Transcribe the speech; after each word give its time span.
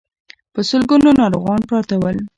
په 0.53 0.61
سلګونو 0.69 1.09
ناروغان 1.21 1.59
پراته 1.69 1.95
ول. 1.99 2.17